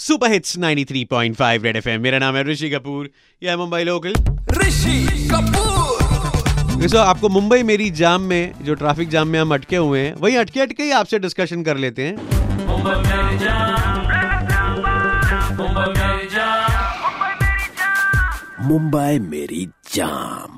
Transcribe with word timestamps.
Super 0.00 0.30
hits 0.32 0.56
93.5 0.58 1.62
red 1.62 1.76
FM 1.76 2.00
मेरा 2.00 2.18
नाम 2.18 2.36
है 2.36 2.42
ऋषि 2.44 2.70
कपूर 2.70 3.10
यह 3.42 3.56
मुंबई 3.56 3.82
लोकल। 3.84 4.12
ऋषि 4.58 5.28
कपूर। 5.32 6.76
दोस्तों 6.80 7.00
आपको 7.00 7.28
मुंबई 7.28 7.62
मेरी 7.62 7.90
जाम 7.90 8.22
में 8.22 8.54
जो 8.62 8.74
ट्रैफ़िक 8.74 9.08
जाम 9.08 9.28
में 9.28 9.38
हम 9.40 9.54
अटके 9.54 9.76
हुए 9.76 10.00
हैं 10.00 10.14
वही 10.14 10.36
अटके 10.36 10.60
अटके 10.60 10.82
ही 10.82 10.90
आपसे 10.90 11.18
डिस्कशन 11.18 11.62
कर 11.62 11.76
लेते 11.76 12.02
हैं। 12.02 12.16
मुंबई 18.68 19.18
मेरी 19.18 19.68
जाम। 19.94 20.48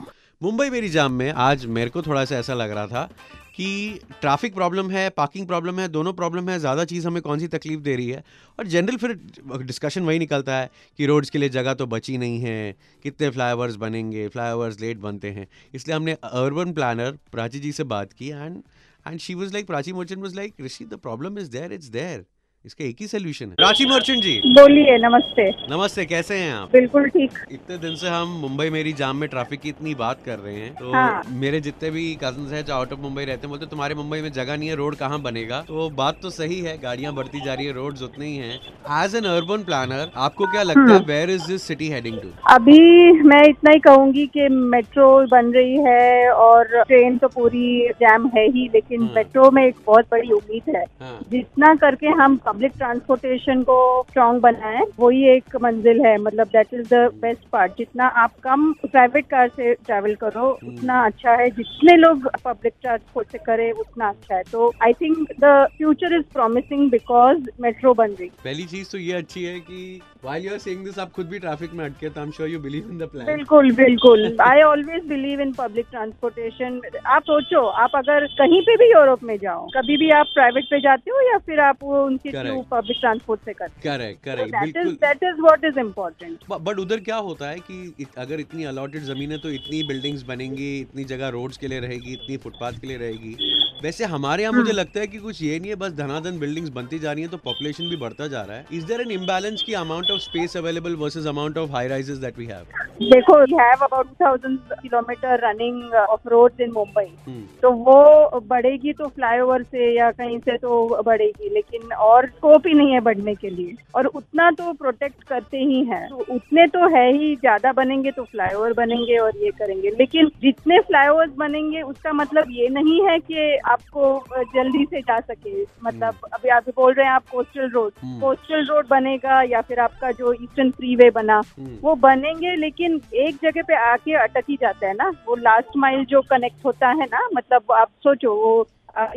मुंबई 0.42 0.70
मेरी 0.70 0.88
जाम 0.88 1.12
में 1.12 1.32
आज 1.32 1.66
मेरे 1.66 1.90
को 1.90 2.02
थोड़ा 2.02 2.24
सा 2.24 2.36
ऐसा 2.36 2.54
लग 2.54 2.70
रहा 2.70 2.86
था 2.86 3.08
कि 3.54 3.98
ट्रैफ़िक 4.20 4.54
प्रॉब्लम 4.54 4.90
है, 4.90 5.08
पार्किंग 5.10 5.46
प्रॉब्लम 5.46 5.80
है, 5.80 5.86
दोनों 5.88 6.12
प्रॉब्लम 6.12 6.48
है, 6.50 6.58
ज़्यादा 6.58 6.84
चीज़ 6.84 7.06
हमें 7.06 7.20
कौन 7.22 7.38
सी 7.38 7.48
तकलीफ़ 7.48 7.80
दे 7.80 7.96
रही 7.96 8.08
है? 8.08 8.22
और 8.58 8.66
जनरल 8.66 8.96
फिर 8.96 9.18
डिस्कशन 9.62 10.02
वही 10.02 10.18
निकलता 10.18 10.56
है 10.56 10.70
कि 10.98 11.06
रोड्स 11.06 11.30
के 11.30 11.38
लिए 11.38 11.48
जगह 11.50 11.74
तो 11.74 11.86
बची 11.86 12.16
नहीं 12.18 12.40
है, 12.40 12.76
कितने 13.04 13.30
फ्लाईओवर्स 13.30 13.76
बनेंगे 13.76 14.26
फ्लाईओवर्स 14.28 14.80
लेट 14.80 14.98
बनते 14.98 15.30
हैं। 15.30 15.46
इसलिए 15.74 15.96
हमने 15.96 16.12
अर्बन 16.24 16.72
प्लानर 16.72 17.18
प्राची 17.32 17.60
जी 17.60 17.72
से 17.72 17.84
बात 17.86 18.12
की 18.12 18.28
and 18.28 18.62
and 19.06 19.18
she 19.20 19.34
was 19.34 19.52
like 19.52 19.66
Prachi 19.66 19.92
Mochan 19.92 20.20
was 20.20 20.36
like 20.36 20.54
Rishi 20.60 20.84
the 20.84 20.98
problem 20.98 21.38
is 21.38 21.50
there 21.50 21.72
it's 21.72 21.86
there 21.90 22.24
इसका 22.64 22.84
एक 22.84 22.96
ही 23.00 23.06
सोल्यूशन 23.06 23.46
है। 23.46 23.54
प्राची 23.56 23.84
मर्चेंट 23.86 24.22
जी। 24.22 24.32
बोलिए 24.48 24.96
नमस्ते। 24.98 25.48
नमस्ते 25.70 26.04
कैसे 26.04 26.34
हैं 26.34 26.52
आप? 26.54 26.68
बिल्कुल 26.72 27.06
ठीक। 27.08 27.38
इतने 27.52 27.78
दिन 27.78 27.94
से 27.96 28.08
हम 28.08 28.36
मुंबई 28.40 28.68
मेरी 28.70 28.92
जाम 28.92 29.16
में 29.16 29.28
ट्रैफ़िक 29.28 29.60
की 29.60 29.68
इतनी 29.68 29.94
बात 29.94 30.18
कर 30.26 30.38
रहे 30.38 30.54
हैं 30.54 30.74
तो 30.74 30.92
हाँ। 30.92 31.22
मेरे 31.40 31.60
जितने 31.60 31.90
भी 31.90 32.04
कज़न 32.22 32.54
हैं 32.54 32.64
जो 32.64 32.74
आउट 32.74 32.92
ऑफ़ 32.92 33.00
मुंबई 33.00 33.24
रहते 33.24 33.40
हैं 33.42 33.50
बोलते 33.50 33.66
तुम्हारे 33.66 33.94
मुंबई 33.94 34.20
में 34.20 34.30
जगह 34.32 34.56
नहीं 34.56 34.68
है 34.68 34.74
रोड 34.76 34.96
कहाँ 34.96 35.20
बनेगा? 35.22 35.60
तो 35.68 35.88
बात 35.96 36.18
तो 36.22 36.30
सही 36.30 36.60
है 36.60 36.76
गाड़ियाँ 36.78 37.12
बढ़ती 37.14 37.40
जा 37.40 37.54
रही 37.54 37.66
है 37.66 37.72
रोड 37.72 38.02
उतने 38.02 38.26
ही 38.26 38.36
हैं। 38.36 39.02
एज 39.02 39.14
एन 39.16 39.24
अर्बन 39.24 39.64
प्लानर 39.64 40.10
आपको 40.18 40.46
क्या 40.46 40.62
लगता। 40.62 40.92
है 40.92 41.00
where 41.06 41.30
is 41.30 41.46
this 41.48 41.62
city 41.62 41.88
heading 41.88 42.20
to 42.20 42.28
अभी 42.50 43.12
मैं 43.24 43.42
इतना 43.48 43.70
ही 43.70 43.80
कहूँगी 43.80 44.26
की 44.28 44.48
मेट्रो 44.68 45.08
बन 45.32 45.52
रही 45.54 45.76
है 45.88 46.30
और 46.34 46.82
ट्रेन 46.82 47.18
तो 47.18 47.28
पूरी 47.30 47.88
जैम 48.00 48.30
है 48.36 48.46
ही 48.48 48.68
लेकिन। 48.74 49.10
मेट्रो 49.16 49.50
में 49.50 49.64
एक 49.66 49.74
बहुत 49.86 50.06
बड़ी 50.12 50.30
उम्मीद 50.32 50.74
है। 50.76 50.84
हाँ। 51.02 51.18
जितना 51.30 51.74
करके 51.76 52.06
हम 52.22 52.36
पब्लिक 52.52 52.72
ट्रांसपोर्टेशन 52.78 53.62
को 53.62 53.76
स्ट्रॉन्ग 54.08 54.40
बनाए 54.42 54.80
वही 54.98 55.24
एक 55.28 55.56
मंजिल 55.62 56.00
है। 56.06 56.16
मतलब 56.18 56.46
that 56.48 56.74
is 56.74 56.88
the 56.88 56.98
best 57.20 57.48
part 57.52 57.72
जितना 57.78 58.06
आप 58.22 58.32
कम 58.44 58.72
प्राइवेट 58.82 59.26
कार 59.26 59.48
से 59.48 59.72
ट्रेवल 59.76 60.14
करो 60.14 60.48
हम्म। 60.52 60.74
उतना 60.74 61.04
अच्छा 61.06 61.32
है। 61.32 61.48
जितने 61.52 61.96
लोग 61.96 62.28
पब्लिक 62.44 62.72
ट्रांसपोर्ट 62.82 63.28
से 63.32 63.38
करे 63.46 63.70
उतना 63.80 64.08
अच्छा 64.08 64.34
है। 64.36 64.42
तो 64.52 64.72
I 64.82 64.92
think 64.92 65.26
the 65.40 65.54
future 65.76 66.16
is 66.16 66.24
promising 66.32 66.90
because 66.90 67.48
metro 67.60 67.94
बन 67.94 68.10
रही 68.10 68.30
पहली 68.44 68.64
चीज़ 68.66 68.90
तो 68.92 68.98
ये 68.98 69.12
अच्छी 69.14 69.44
है 69.44 69.58
कि 69.60 70.00
while 70.22 70.38
you 70.38 70.50
are 70.54 70.58
saying 70.58 70.82
this 70.86 70.98
आप 70.98 71.10
खुद 71.12 71.26
भी 71.28 71.38
ट्रैफ़िक 71.38 71.72
में 71.74 71.84
अटके 71.84 72.08
तो 72.08 72.20
I 72.20 72.26
am 72.26 72.32
sure 72.32 72.48
you 72.48 72.58
believe 72.60 72.90
in 72.90 72.98
the 72.98 73.08
plan 73.12 73.26
बिल्कुल 73.26 73.70
बिल्कुल. 73.74 74.36
I 74.42 74.60
always 74.62 75.04
believe 75.06 75.40
in 75.40 75.52
public 75.52 75.86
transportation 75.90 76.80
आप 77.14 77.22
सोचो 77.22 77.64
आप 77.84 77.96
अगर 77.96 78.26
कहीं 78.38 78.60
पे 78.66 78.76
भी 78.76 78.90
यूरोप 78.92 79.22
में 79.30 79.36
जाओ 79.38 79.66
कभी 79.76 79.96
भी 79.96 80.10
आप 80.18 80.26
प्राइवेट 80.34 80.64
पे 80.70 80.80
जाते 80.80 81.10
हो 81.10 81.20
या 81.30 81.38
फिर 81.46 81.60
आप 81.60 81.82
वो 81.82 82.04
उनके 82.04 82.32
थ्रू 82.32 82.60
पब्लिक 82.70 82.98
ट्रांसपोर्ट 83.00 83.40
से 83.44 83.52
करते 83.52 83.88
करेक्ट 83.88 84.28
हो 84.28 84.34
करेक्ट 84.34 84.54
इज़ 84.56 84.72
बिल्कुल. 84.74 84.94
That 85.06 85.22
is 85.22 85.40
what 85.40 85.64
is 85.64 85.78
important 85.80 86.44
but 86.60 86.78
उधर 86.78 87.00
क्या 87.10 87.16
होता 87.30 87.48
है 87.48 87.58
कि 87.70 88.06
अगर 88.18 88.40
इतनी 88.40 88.64
अलॉटेड 88.74 89.02
ज़मीन 89.04 89.32
है 89.32 89.38
तो 89.38 89.50
इतनी 89.50 89.82
बिल्डिंग्स 89.88 90.22
बनेंगी 90.28 90.70
इतनी 90.80 91.04
जगह 91.14 91.28
रोड्स 91.38 91.56
के 91.56 91.68
लिए 91.68 91.80
रहेगी 91.80 92.12
इतनी 92.12 92.36
फुटपाथ 92.36 92.80
के 92.80 92.86
लिए 92.86 92.96
रहेगी. 92.98 93.60
वैसे 93.82 94.04
हमारे 94.04 94.42
यहाँ 94.42 94.52
मुझे 94.52 94.70
हम्म। 94.70 94.78
लगता 94.78 95.00
है 95.00 95.06
कि 95.06 95.18
कुछ 95.18 95.40
ये 95.42 95.58
नहीं 95.58 95.70
है 95.70 95.76
बस 95.76 95.92
धनाधन 95.92 96.38
बिल्डिंग्स 96.38 96.70
बनती 96.72 96.98
जा 96.98 97.12
रही 97.12 97.22
हैं 97.22 97.30
तो 97.30 97.36
पॉपुलेशन 97.44 97.88
भी 97.90 97.96
बढ़ता 97.96 98.26
जा 98.28 98.42
रहा 98.42 98.56
है। 98.56 98.64
इज़ 98.72 98.84
देयर 98.86 99.00
एन 99.00 99.10
इम्बैलेंस 99.12 99.62
की 99.66 99.74
amount 99.74 100.10
of 100.10 100.20
space 100.20 100.56
available 100.56 100.94
versus 100.96 101.26
amount 101.26 101.58
of 101.58 101.70
high 101.72 101.88
rises 101.88 102.18
that 102.18 102.38
we 102.38 102.46
have 102.46 102.66
देखो 103.02 103.38
we 103.40 103.54
have 103.54 103.84
about 103.84 104.06
2000 104.22 104.76
kilometre 104.82 105.40
running 105.44 105.94
of 105.94 106.28
roads 106.28 106.60
in 106.60 106.70
Mumbai 106.72 107.40
तो 107.62 107.70
वो 107.80 108.40
बढ़ेगी 108.48 108.92
तो 108.92 109.08
फ्लाईओवर 109.08 109.62
से 109.62 109.92
या 109.96 110.10
कहीं 110.12 110.38
से 110.38 110.56
तो 110.58 111.02
बढ़ेगी 111.02 111.48
लेकिन 111.54 111.92
और 112.02 112.26
स्कोप 112.28 112.66
ही 112.66 112.74
नहीं 112.74 112.92
है 112.92 113.00
बढ़ने 113.00 113.34
के 113.34 113.50
लिए। 113.50 113.74
और 113.94 114.06
उतना 114.06 114.50
तो 114.50 114.72
प्रोटेक्ट 114.72 115.22
करते 115.24 115.58
ही 115.58 115.82
हैं। 115.84 116.08
तो 116.08 116.24
उतने 116.30 116.66
तो 116.68 116.88
है 116.94 117.06
ही 117.12 117.34
ज़्यादा 117.36 117.72
बनेंगे 117.72 118.10
तो 118.10 118.22
फ्लाईओवर 118.22 118.72
बनेंगे 118.74 119.16
और 119.18 119.36
ये 119.36 119.50
करेंगे। 119.58 119.90
लेकिन 119.90 120.30
जितने 120.42 120.78
फ्लाईओवर्स 120.80 121.30
बनेंगे 121.38 121.82
उसका 121.82 122.12
मतलब 122.12 122.50
ये 122.50 122.68
नहीं 122.70 123.00
है 123.06 123.18
कि 123.20 123.58
आपको 123.72 124.42
जल्दी 124.54 124.84
से 124.84 125.00
जा 125.00 125.18
सके। 125.20 125.62
मतलब 125.84 126.14
अभी 126.32 126.48
आप 126.48 126.68
बोल 126.76 126.92
रहे 126.92 127.06
हैं 127.06 127.12
आप 127.12 127.28
कोस्टल 127.30 127.70
रोड 127.70 127.92
हम्म। 128.02 128.20
कोस्टल 128.20 128.66
रोड 128.66 128.86
बनेगा 128.88 129.40
या 129.42 129.60
फिर 129.60 129.80
आपका 129.80 130.10
जो 130.10 130.32
ईस्टर्न 130.32 130.70
फ्रीवे 130.70 131.10
बना 131.10 131.40
हम्म, 131.58 131.76
वो 131.82 131.94
बनेंगे 132.02 132.54
लेकिन 132.56 133.00
एक 133.14 133.38
जगह 133.42 133.62
पे 133.62 133.74
आके 133.84 134.14
अटक 134.22 134.44
ही 134.50 134.56
जाता 134.60 134.86
है 134.86 134.94
ना। 134.94 135.08
वो 135.26 135.36
लास्ट 135.36 135.76
माइल 135.76 136.04
जो 136.04 136.20
कनेक्ट 136.30 136.64
होता 136.64 136.88
है 136.88 137.06
ना 137.06 137.28
मतलब 137.34 137.72
आप 137.72 137.88
सोचो 138.04 138.34
वो 138.36 138.62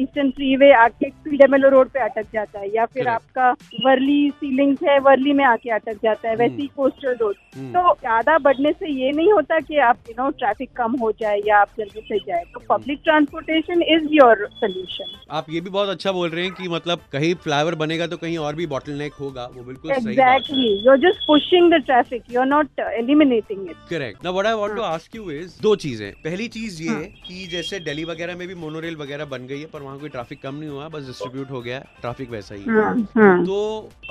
ईस्टर्न 0.02 0.30
फ्रीवे 0.31 0.72
आके 0.74 1.09
पीडब्ल्यू 1.24 1.69
रोड 1.69 1.90
पे 1.90 2.00
अटक 2.00 2.25
जाता 2.34 2.59
है 2.59 2.69
या 2.75 2.86
फिर 2.94 3.08
आपका 3.08 3.50
वर्ली 3.86 4.30
सीलिंग्स 4.36 4.84
है 4.84 4.97
वर्ली 5.08 5.34
में 5.34 5.44
आके 5.46 5.69
अटक 5.72 5.97
जाता 6.03 6.30
है 6.30 6.36
वैसे 6.36 6.62
ही 6.62 6.68
कोस्टल 6.75 7.16
रोड 7.22 7.36
हम्म। 7.56 7.72
तो 7.72 7.94
ज़्यादा 7.96 8.38
बढ़ने 8.46 8.72
से 8.72 8.91
ये 8.91 9.12
नहीं 9.12 9.31
होता 9.34 9.59
कि 9.59 9.78
आप 9.88 9.97
यू 10.09 10.13
नो 10.18 10.30
ट्रैफ़िक 10.40 10.69
कम 10.78 10.96
हो 11.02 11.12
जाए 11.22 11.41
या 11.47 11.58
आप 11.58 11.69
जल्दी 11.80 12.02
से 12.08 12.18
जाए। 12.28 12.44
तो 12.53 12.59
public 12.69 13.00
transportation 13.03 13.81
is 13.96 14.08
your 14.13 14.47
solution 14.53 15.13
आप 15.31 15.46
ये 15.50 15.62
भी 15.62 15.69
बहुत 15.69 15.90
अच्छा 15.90 16.12
बोल 16.12 16.30
रहे 16.30 16.44
हैं 16.44 16.53
कि 16.53 16.68
मतलब 16.69 17.02
कहीं 17.12 17.34
फ्लाईओवर 17.44 17.75
बनेगा 17.75 18.07
तो 18.07 18.18
कहीं 18.18 18.38
और 18.40 18.56
भी 18.56 18.68
बॉटल 18.68 19.09
होगा 19.19 19.46
वो 19.56 19.63
बिल्कुल 19.63 19.92
exactly 19.92 20.68
you 20.86 20.92
are 20.92 20.97
just 21.00 21.28
pushing 21.28 21.72
the 21.74 21.81
traffic 21.86 22.31
you 22.31 22.40
are 22.42 22.47
not 22.47 22.80
eliminating 22.80 23.69
it 23.69 23.75
correct 23.90 24.25
ना 24.25 24.31
what 24.31 24.46
I 24.46 24.53
want 24.56 24.75
to. 24.75 24.81
Ask 24.84 25.16
you 25.16 25.30
is 25.31 25.62
दो 25.62 25.75
चीज़ें। 25.78 26.12
पहली 26.24 26.47
चीज़ 26.50 26.81
ये 26.84 26.90
हाँ। 26.90 27.03
कि 27.28 27.47
जैसे 27.52 27.80
दिल्ली 27.81 28.03
वगैरह 28.06 28.36
में 28.36 28.47
भी 28.47 28.56
मोनोरेल 28.57 28.96
वगैरह 28.96 29.25
बन 29.28 29.47
गई 29.47 29.64
है 29.65 29.71
पर 29.73 29.81
वहाँ 29.81 29.99
कोई 29.99 30.09
ट्रैफ़िक 30.09 30.41
कम 30.41 30.55
नहीं 30.55 30.69
हुआ 30.69 30.87
बस 30.89 31.05
डिस्ट्रीब्यूट 31.07 31.51
हो 31.51 31.61
गया 31.61 31.79
ट्रैफ़िक 32.01 32.29
वैसा 32.29 32.55
ही 32.55 32.63
है। 32.63 32.83
हाँ 33.17 33.43
तो 33.45 33.57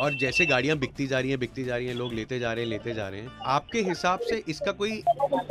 और 0.00 0.14
जैसे 0.20 0.46
गाड़ियाँ 0.46 0.76
बिकती 0.78 1.06
जा 1.06 1.18
रही 1.18 1.30
हैं 1.30 1.38
बिकती 1.40 1.64
जा 1.64 1.76
रही 1.76 1.86
हैं 1.86 1.94
लोग 1.94 2.12
लेते 2.12 2.38
जा 2.38 2.52
रहे 2.52 2.64
हैं 2.64 2.70
लेते 2.70 2.94
जा 2.94 3.08
रहे 3.08 3.20
हैं 3.20 3.30
आपके 3.56 3.80
हिसाब 3.82 4.20
से 4.30 4.42
इसका 4.48 4.72
कोई 4.82 5.02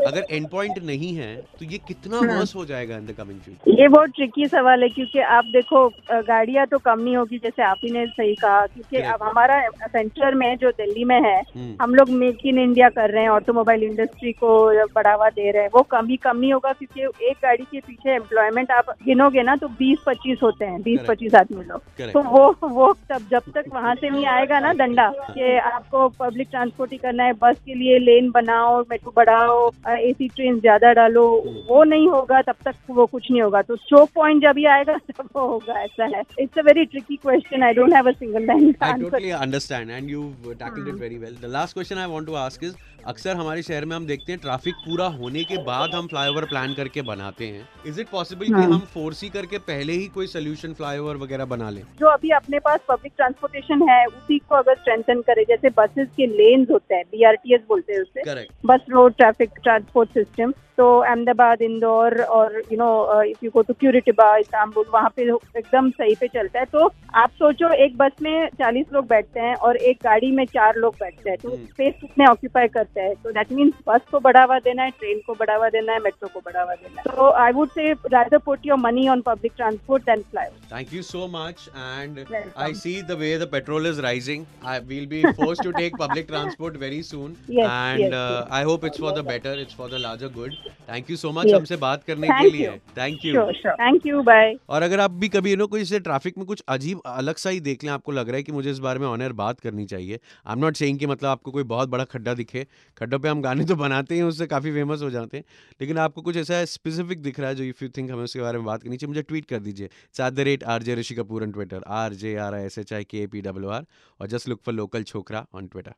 अगर 0.08 0.26
एंड 0.32 0.48
पॉइंट 0.50 0.78
नहीं 0.86 1.14
है 1.16 1.36
तो 1.60 1.66
ये 1.66 1.78
कितना 1.88 2.18
हाँ। 2.20 2.28
वर्स 2.30 2.56
हो 2.56 2.66
जाएगा 2.66 2.98
इन 2.98 3.06
द 3.06 3.12
कमिंग 3.18 3.40
फ्यूचर 3.42 3.82
ये 3.82 3.88
बहुत 3.88 4.10
ट्रिकी 4.16 4.48
सवाल 4.48 4.84
है 4.84 4.90
क्योंकि 4.90 5.20
आप 5.36 5.46
देखो 5.54 5.88
गाड़ियाँ 6.28 6.66
तो 6.68 6.78
कम 6.86 7.00
नहीं 7.00 7.16
होगी 7.18 7.38
जैसे 7.44 7.64
आप 7.64 7.78
ही 7.84 7.92
ने 7.92 8.06
सही 8.08 8.34
कहा 8.36 8.66
क्योंकि 8.66 8.98
अब 9.14 9.24
हमारा 9.24 9.60
सेंटर 9.88 10.36
में 10.36 10.56
जो 10.58 10.72
दिल्ली 10.74 11.04
में 11.04 11.20
है 11.22 11.40
हम्म, 11.40 11.76
हम 11.82 11.96
लोग 11.96 12.10
मेक 12.24 12.46
इन 12.46 12.60
इंडिया 12.60 12.90
कर 12.90 13.10
रहे 13.10 13.24
हैं 13.24 13.30
ऑटोमोबाइल 13.30 13.84
इंडस्ट्री 13.84 14.32
को 14.34 14.54
बढ़ावा 14.96 15.30
दे 15.30 15.50
रहे 15.52 15.64
हैं 15.64 15.70
वो 15.74 15.82
कभी 15.92 16.18
कम 16.24 16.38
नहीं 16.38 16.54
होगा 16.54 16.72
क्योंकि 16.74 17.28
एक 17.30 17.38
गाड़ी 17.44 17.64
के 17.64 17.80
पीछे 17.80 18.16
एम्प्लॉयमेंट 18.16 18.72
आप 18.72 18.90
गिनोगे 19.06 19.44
ना 19.44 19.56
तो 19.56 19.68
20-25 19.94 20.44
होते 20.44 20.66
हैं 20.66 20.82
बीस 20.82 21.00
20-25 21.00 21.36
आदमी 21.36 21.64
लोग। 21.64 22.12
तो 22.14 22.22
वो 22.24 22.70
वो 22.70 22.92
तब 23.10 23.28
जब 23.32 23.52
तक 23.56 23.66
वहाँ 23.74 23.96
से 23.96 24.10
नहीं 24.10 24.26
आएगा 24.26 24.60
ना 24.60 24.72
डंडा 24.74 25.08
कि 25.10 25.58
आपको 25.58 26.08
पब्लिक 26.20 26.48
ट्रांसपोर्ट 26.52 26.92
ही 26.92 26.98
करना 26.98 27.24
है 27.24 27.34
बस 27.34 27.58
के 27.66 27.74
लिए 27.74 28.00
लेन 28.00 28.30
बनाओ 28.32 28.82
मेट्रो 28.92 29.14
बढ़ाओ 29.16 29.72
एसी 29.88 30.28
ट्रेन 30.28 30.60
ज़्यादा 30.60 30.94
डालो 30.94 31.26
वो 31.70 31.84
नहीं 31.84 32.08
होगा 32.10 32.42
तब 32.42 32.56
तक 32.66 32.76
वो 32.90 33.06
कुछ 33.06 33.32
नहीं 33.32 33.42
होगा। 33.42 33.62
तो 33.62 33.76
चोक 33.76 34.10
पॉइंट 34.16 34.42
जब 34.42 34.58
ही 34.58 34.66
आएगा 34.66 34.98
तब 35.18 35.30
वो 35.36 35.48
होगा 35.48 35.80
ऐसा 35.82 36.06
है। 36.16 36.24
It's 36.40 36.58
a 36.60 36.62
very 36.62 36.86
tricky 36.86 37.16
question 37.16 37.64
I 37.64 37.74
don't 37.74 37.94
have 37.94 38.10
a 38.10 38.12
single 38.12 38.46
line 38.46 38.74
answer 38.82 39.02
totally 39.04 39.34
understand 39.34 39.92
and 39.92 40.10
you've 40.10 40.58
tackled 40.58 40.88
it 40.88 40.96
very 40.96 41.18
well. 41.18 41.36
The 41.42 41.48
last 41.48 41.74
question 41.74 41.98
I 41.98 42.08
want 42.08 42.28
to 42.28 42.74
अक्सर 43.06 43.36
हमारे 43.36 43.62
शहर 43.62 43.86
में 43.86 43.96
हम 43.96 44.06
देखते 44.06 44.32
हैं 44.32 44.40
ट्रैफ़िक 44.42 44.76
पूरा 44.86 45.06
होने 45.06 45.44
के 45.44 45.58
बाद 45.58 45.96
हम 45.96 46.08
फ्लाईओवर 46.08 46.46
प्लान 46.46 46.74
करके 46.74 47.02
बनाते 47.02 47.48
हैं। 47.48 47.68
इज़ 47.88 48.00
इट 48.02 48.08
पॉसिबल 48.08 48.46
कि 48.46 48.52
हाँ। 48.52 48.64
हम 48.64 48.80
फोर्सी 48.94 49.30
करके 49.30 49.58
पहले 49.58 49.83
ही 49.92 50.08
कोई 50.08 50.28
सोल्यूशन 50.28 50.74
फ्लाईओवर 50.74 51.18
वगैरह 51.18 51.46
बना 51.46 51.70
ले। 51.70 51.82
जो 52.00 52.08
अभी 52.08 52.30
अपने 52.32 52.60
पास 52.60 52.80
पब्लिक 52.90 53.14
ट्रांसपोर्टेशन 53.18 53.88
है 53.90 54.06
उसी 54.08 54.38
को 54.40 54.56
अगर 54.56 54.76
स्ट्रेंथन 54.76 55.22
करे 55.22 55.44
जैसे 55.50 55.70
बसेस 55.78 56.08
के 56.18 56.28
लेन्स 56.28 56.72
होते 56.72 56.96
हैं 56.96 57.04
बीआरटीएस 57.12 57.62
बोलते 57.70 57.94
हैं 57.94 58.02
उसे। 58.02 58.22
करेक्ट 58.24 58.52
बस 58.66 58.86
रोड 58.90 59.14
ट्रैफ़िक 59.14 59.60
ट्रांसपोर्ट 59.64 60.10
सिस्टम 60.10 60.54
तो 60.78 60.86
अहमदाबाद 61.00 61.62
इंदौर 61.62 62.22
और 62.36 62.56
you 62.72 62.78
know 62.78 63.22
if 63.24 63.44
you 63.46 63.50
go 63.54 63.62
to 63.62 63.74
Curitiba 63.80 64.36
Istanbul 64.38 64.86
वहाँ 64.94 65.10
पे 65.16 65.24
एकदम 65.58 65.90
सही 65.92 66.16
पे 66.20 66.28
चलता 66.28 66.60
है। 66.60 66.66
तो 66.66 66.88
आप 67.16 67.32
सोचो 67.40 67.70
एक 67.86 67.98
बस 67.98 68.12
में 68.22 68.48
चालीस 68.60 68.86
लोग 68.94 69.08
बैठते 69.08 69.40
हैं 69.40 69.54
और 69.56 69.78
एक 69.90 69.98
गाड़ी 70.04 70.32
में 70.32 70.44
चार 70.46 70.76
लोग 70.76 70.96
बैठते 71.00 71.30
हैं 71.30 71.38
तो 71.44 71.50
हम्म। 71.50 71.66
स्पेस 71.66 71.94
कितने 72.02 72.26
ऑक्यूपाई 72.26 72.68
करते 72.70 73.02
हैं? 73.02 73.14
तो 73.24 73.32
दैट 73.32 73.52
मीन्स 73.52 73.74
बस 73.88 74.02
को 74.12 74.20
बढ़ावा 74.20 74.58
देना 74.60 74.84
है 74.84 74.92
ट्रेन 74.92 75.20
को 75.28 75.34
बढ़ावा 75.40 75.70
देना 75.70 75.94
है 75.94 76.00
मेट्रो 76.04 76.30
को 76.34 76.40
बढ़ावा 76.40 76.74
देना 76.74 77.02
है। 77.02 77.16
तो 77.16 77.30
I 77.34 77.52
would 77.52 77.70
say 77.70 77.92
rather 77.92 78.38
put 78.38 78.66
your 78.66 78.80
money 78.80 79.08
on 79.10 79.22
public 79.22 79.52
transport 79.74 80.06
than 80.06 80.24
flyover. 80.26 80.54
Thank 80.70 80.92
you 80.92 81.04
so 81.04 81.28
much. 81.28 81.70
And 81.76 82.16
Welcome. 82.18 82.52
I 82.56 82.74
see 82.74 83.02
the 83.02 83.18
way 83.18 83.38
the 83.38 83.48
petrol 83.48 83.86
is 83.86 84.02
rising. 84.02 84.46
I 84.64 84.80
will 84.80 85.06
be 85.06 85.24
forced 85.34 85.64
to 85.64 85.72
take 85.74 85.96
public 85.96 86.28
transport 86.28 86.78
very 86.78 87.02
soon. 87.02 87.38
Yes, 87.48 87.70
and 87.70 88.00
yes, 88.00 88.14
uh, 88.14 88.42
yes. 88.42 88.48
I 88.52 88.64
hope 88.64 88.84
it's 88.84 88.98
for 88.98 89.14
the 89.14 89.24
better. 89.24 89.54
It's 89.54 89.74
for 89.74 89.90
the 89.90 90.00
larger 90.00 90.30
good. 90.30 90.54
Thank 90.88 91.10
you 91.10 91.18
so 91.18 91.32
much 91.32 91.48
Yes. 91.48 91.56
हमसे 91.56 91.76
बात 91.78 92.04
करने 92.04 92.28
के 92.28 92.34
Thank 92.34 92.54
लिए. 92.54 92.68
you. 92.68 92.80
Thank 92.96 93.24
you. 93.24 93.34
Sure, 93.34 93.54
sure. 93.62 93.76
Thank 93.84 94.06
you. 94.10 94.24
Bye. 94.30 94.58
और 94.70 94.84
अगर 94.84 95.00
आप 95.00 95.12
भी 95.24 95.30
कभी 95.30 95.52
यू 95.52 95.58
नो 95.58 95.68
कोई 95.68 95.80
जैसे 95.84 96.00
ट्रैफ़िक 96.08 96.38
में 96.38 96.46
कुछ 96.48 96.64
अजीब 96.76 97.02
अलग 97.06 97.38
सा 97.44 97.50
ही 97.50 97.60
देख 97.70 97.84
लें 97.84 97.92
आपको 97.92 98.12
लग 98.12 98.30
रहा 98.30 98.38
है 98.38 98.44
कि 98.44 98.52
मुझे 98.52 98.70
इस 98.72 98.80
बारे 98.88 99.00
में 99.00 99.08
ऑनर 99.08 99.34
बात 99.42 99.60
करनी 99.60 99.86
चाहिए 99.94 100.20
आई 100.48 100.54
एम 100.54 100.60
नॉट 100.66 100.76
सेइंग 100.84 101.00
कि 101.00 101.08
मतलब 101.14 101.30
आपको 101.30 101.52
कोई 101.52 101.64
बहुत 101.74 101.90
बड़ा 101.90 102.04
खड्डा 102.14 102.34
दिखे 102.42 102.66
खड्डों 103.00 103.20
पे 103.20 103.30
हम 103.30 103.42
गाने 103.42 103.66
तो 103.66 103.76
बनाते 103.76 104.16
हैं 104.16 104.24
उससे 104.24 104.48
काफ़ी 104.56 104.72
फ़ेमस 104.74 105.02
हो 105.02 105.10
जाते 105.18 105.38
हैं 105.38 105.44
लेकिन 105.82 105.98
आपको 106.08 106.22
कुछ 106.22 106.38
ऐसा 106.38 106.64
स्पेसिफिक 106.76 107.22
दिख 107.24 107.40
रहा 107.40 107.50
है 107.50 107.56
जो 107.56 107.64
इफ़ 107.64 107.84
यू 107.84 107.90
थिंक 107.98 108.12
हमें 108.12 108.24
उसके 108.24 108.42
बारे 108.42 108.58
में 108.58 108.66
बात 108.66 108.84
करनी 108.84 108.98
चाहिए 108.98 109.10
मुझे 109.14 109.22
ट्वीट 109.34 109.46
कर 109.46 109.60
दीजिए। 109.64 109.90
At 110.14 110.34
the 110.34 110.40
rate 110.40 110.64
R 110.64 110.84
J 110.84 110.96
Rishi 110.96 111.16
Kapoor 111.16 111.44
on 111.44 111.52
Twitter 111.52 111.84
R 111.88 112.14
J 112.14 112.36
R 112.38 112.54
I 112.54 112.66
S 112.66 112.78
H 112.78 112.94
I 112.94 113.04
K 113.04 113.26
P 113.28 113.42
W 113.42 113.70
R, 113.70 113.86
और 114.20 114.28
just 114.28 114.50
look 114.50 114.62
for 114.66 114.74
local 114.74 115.04
Chhokra 115.04 115.46
on 115.54 115.68
Twitter 115.68 115.94